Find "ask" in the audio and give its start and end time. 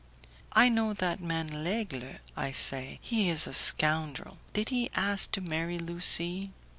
4.95-5.31